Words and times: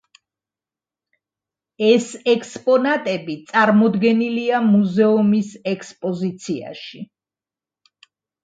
ეს 1.87 2.07
ექსპონატები 2.33 3.35
წარმოდგენილია 3.51 4.63
მუზეუმის 4.71 5.53
ექსპოზიციაში. 5.75 7.05